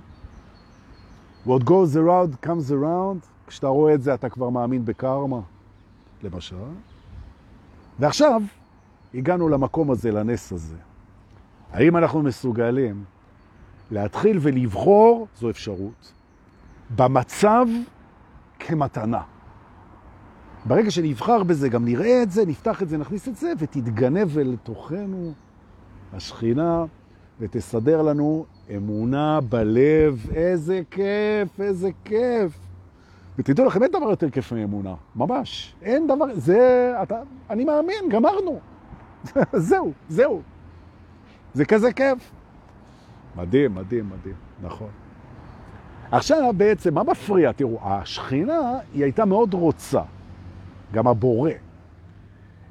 [1.47, 3.27] What goes around comes around.
[3.47, 5.41] כשאתה רואה את זה, אתה כבר מאמין בקרמה,
[6.23, 6.57] למשל.
[7.99, 8.43] ועכשיו,
[9.14, 10.77] הגענו למקום הזה, לנס הזה.
[11.73, 13.05] האם אנחנו מסוגלים
[13.90, 16.12] להתחיל ולבחור, זו אפשרות,
[16.96, 17.66] במצב
[18.59, 19.23] כמתנה.
[20.64, 24.57] ברגע שנבחר בזה, גם נראה את זה, נפתח את זה, נכניס את זה, ותתגנב אל
[24.62, 25.33] תוכנו
[26.12, 26.85] השכינה,
[27.40, 28.44] ותסדר לנו
[28.77, 30.27] אמונה בלב.
[30.35, 32.59] איזה כיף, איזה כיף.
[33.38, 35.75] ותדעו לכם, אין דבר יותר כיף מאמונה, ממש.
[35.83, 38.61] אין דבר, זה, אתה, אני מאמין, גמרנו.
[39.69, 40.43] זהו, זהו.
[41.55, 42.33] זה כזה כיף.
[43.37, 44.91] מדהים, מדהים, מדהים, נכון.
[46.11, 47.53] עכשיו בעצם, מה מפריע?
[47.53, 50.03] תראו, השכינה היא הייתה מאוד רוצה.
[50.93, 51.51] גם הבורא.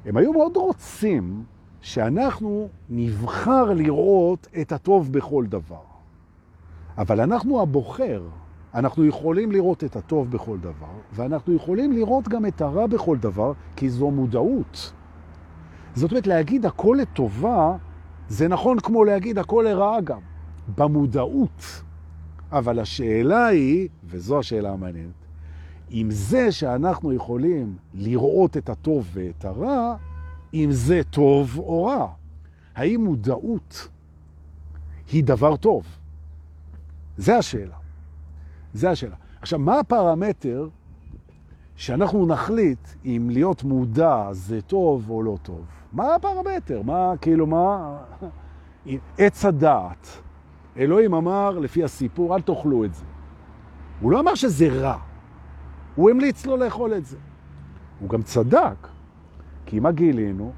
[0.06, 1.44] הם היו מאוד רוצים
[1.80, 5.82] שאנחנו נבחר לראות את הטוב בכל דבר.
[6.98, 8.22] אבל אנחנו הבוחר,
[8.74, 13.52] אנחנו יכולים לראות את הטוב בכל דבר, ואנחנו יכולים לראות גם את הרע בכל דבר,
[13.76, 14.92] כי זו מודעות.
[15.94, 17.76] זאת אומרת, להגיד הכל לטובה,
[18.28, 20.20] זה נכון כמו להגיד הכל לרעה גם,
[20.76, 21.82] במודעות.
[22.52, 25.12] אבל השאלה היא, וזו השאלה המעניינת,
[25.90, 29.96] עם זה שאנחנו יכולים לראות את הטוב ואת הרע,
[30.54, 32.06] אם זה טוב או רע.
[32.74, 33.88] האם מודעות
[35.12, 35.84] היא דבר טוב?
[37.16, 37.76] זה השאלה.
[38.74, 39.16] זה השאלה.
[39.40, 40.68] עכשיו, מה הפרמטר
[41.76, 45.64] שאנחנו נחליט אם להיות מודע זה טוב או לא טוב?
[45.92, 46.82] מה הפרמטר?
[46.82, 47.96] מה, כאילו, מה...
[49.18, 50.22] עץ הדעת.
[50.76, 53.04] אלוהים אמר, לפי הסיפור, אל תאכלו את זה.
[54.00, 54.98] הוא לא אמר שזה רע.
[55.94, 57.16] הוא המליץ לו לאכול את זה.
[58.00, 58.88] הוא גם צדק,
[59.66, 60.52] כי מה גילינו?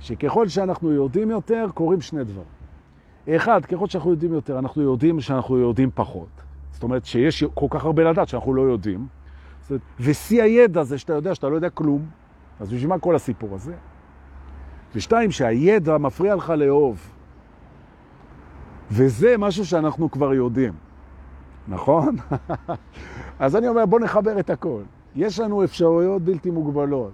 [0.00, 2.58] שככל שאנחנו יודעים יותר, קורים שני דברים.
[3.28, 6.42] אחד, ככל שאנחנו יודעים יותר, אנחנו יודעים שאנחנו יודעים פחות.
[6.70, 9.06] זאת אומרת שיש כל כך הרבה לדעת שאנחנו לא יודעים.
[10.00, 12.06] ושיא הידע זה שאתה יודע שאתה לא יודע כלום.
[12.60, 13.74] אז בשביל מה כל הסיפור הזה?
[14.94, 17.10] ושתיים, שהידע מפריע לך לאהוב.
[18.90, 20.72] וזה משהו שאנחנו כבר יודעים,
[21.68, 22.16] נכון?
[23.38, 24.82] אז אני אומר, בוא נחבר את הכל.
[25.16, 27.12] יש לנו אפשרויות בלתי מוגבלות.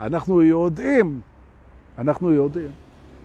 [0.00, 1.20] אנחנו יודעים,
[1.98, 2.70] אנחנו יודעים,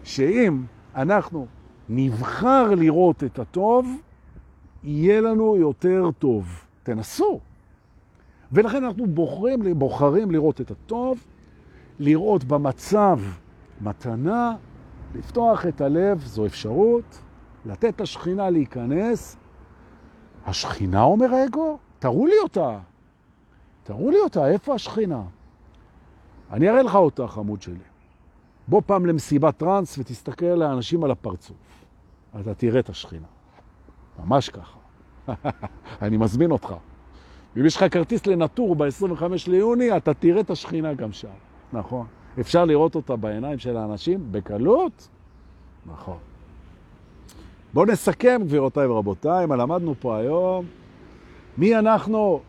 [0.04, 0.64] שאם
[0.96, 1.48] אנחנו
[1.90, 3.98] נבחר לראות את הטוב,
[4.84, 6.64] יהיה לנו יותר טוב.
[6.84, 7.40] תנסו.
[8.52, 11.24] ולכן אנחנו בוחרים, בוחרים לראות את הטוב,
[12.00, 13.20] לראות במצב
[13.84, 14.56] מתנה,
[15.16, 17.22] לפתוח את הלב, זו אפשרות,
[17.66, 19.38] לתת לשכינה להיכנס.
[20.46, 21.78] השכינה, אומר האגו?
[22.00, 22.80] תראו לי אותה.
[23.84, 25.22] תראו לי אותה, איפה השכינה?
[26.52, 27.76] אני אראה לך אותה, חמוד שלי.
[28.68, 31.58] בוא פעם למסיבת טרנס ותסתכל לאנשים על הפרצוף.
[32.42, 33.28] אתה תראה את השכינה.
[34.20, 34.80] ממש ככה.
[36.02, 36.74] אני מזמין אותך.
[37.58, 41.28] אם יש לך כרטיס לנטור ב-25 ליוני, אתה תראה את השכינה גם שם.
[41.74, 42.06] נכון.
[42.40, 45.08] אפשר לראות אותה בעיניים של האנשים בקלות?
[45.86, 46.18] נכון.
[47.74, 50.66] בואו נסכם, גבירותיי ורבותיי, מה למדנו פה היום.
[51.58, 52.42] מי אנחנו?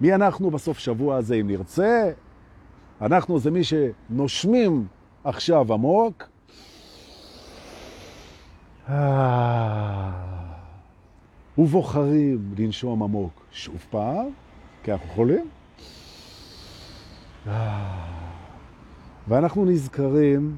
[0.00, 2.10] מי אנחנו בסוף שבוע הזה, אם נרצה?
[3.00, 4.86] אנחנו זה מי שנושמים
[5.24, 6.28] עכשיו עמוק.
[11.58, 14.26] ובוחרים לנשום עמוק שוב פעם,
[14.82, 15.48] כי אנחנו יכולים.
[19.28, 20.56] ואנחנו נזכרים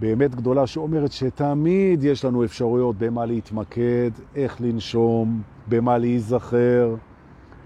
[0.00, 6.94] באמת גדולה שאומרת שתמיד יש לנו אפשרויות במה להתמקד, איך לנשום, במה להיזכר,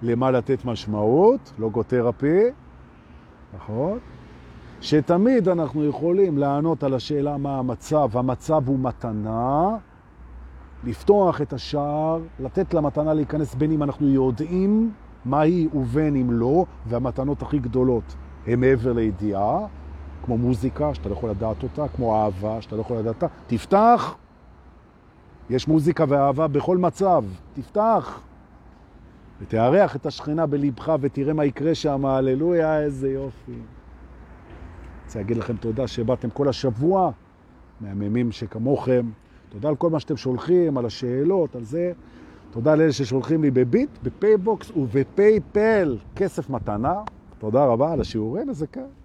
[0.03, 2.43] למה לתת משמעות, לוגותרפי,
[3.55, 3.99] נכון?
[4.81, 8.17] שתמיד אנחנו יכולים לענות על השאלה מה המצב.
[8.17, 9.77] המצב הוא מתנה,
[10.85, 14.93] לפתוח את השער, לתת למתנה להיכנס בין אם אנחנו יודעים
[15.25, 18.15] מה היא ובין אם לא, והמתנות הכי גדולות
[18.47, 19.67] הן מעבר לידיעה,
[20.25, 23.27] כמו מוזיקה, שאתה לא יכול לדעת אותה, כמו אהבה, שאתה לא יכול לדעת אותה.
[23.47, 24.15] תפתח!
[25.51, 27.25] יש מוזיקה ואהבה בכל מצב.
[27.55, 28.21] תפתח!
[29.41, 33.53] ותארח את השכינה בלבך ותראה מה יקרה שם, הללויה, איזה יופי.
[35.05, 37.11] רוצה להגיד לכם תודה שבאתם כל השבוע,
[37.81, 39.11] מהממים שכמוכם.
[39.49, 41.93] תודה על כל מה שאתם שולחים, על השאלות, על זה.
[42.51, 46.95] תודה לאלה ששולחים לי בביט, בפייבוקס ובפייפל, כסף מתנה.
[47.39, 49.04] תודה רבה על השיעורים, איזה כאן.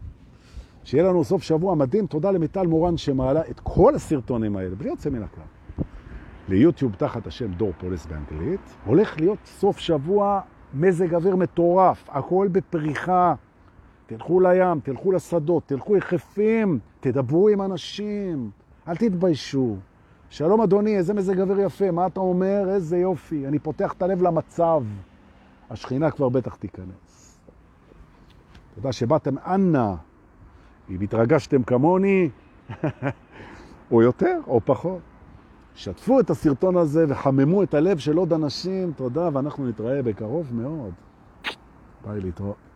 [0.83, 2.07] שיהיה לנו סוף שבוע מדהים.
[2.07, 5.43] תודה למיטל מורן שמעלה את כל הסרטונים האלה, בלי יוצא מן הכלל.
[6.49, 8.75] ליוטיוב תחת השם דור פולס באנגלית.
[8.85, 10.41] הולך להיות סוף שבוע
[10.73, 13.35] מזג אוויר מטורף, הכל בפריחה.
[14.05, 18.51] תלכו לים, תלכו לשדות, תלכו יחפים, תדברו עם אנשים,
[18.87, 19.75] אל תתביישו.
[20.29, 22.69] שלום אדוני, איזה מזג אוויר יפה, מה אתה אומר?
[22.69, 24.83] איזה יופי, אני פותח את הלב למצב.
[25.69, 27.39] השכינה כבר בטח תיכנס.
[28.75, 29.93] תודה שבאתם, אנא,
[30.89, 32.29] אם התרגשתם כמוני,
[33.91, 34.99] או יותר או פחות.
[35.75, 40.91] שתפו את הסרטון הזה וחממו את הלב של עוד אנשים, תודה, ואנחנו נתראה בקרוב מאוד.
[42.05, 42.68] ביי להתראות.